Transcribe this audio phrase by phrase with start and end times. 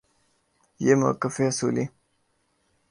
[0.79, 1.85] یہ موقف اصولی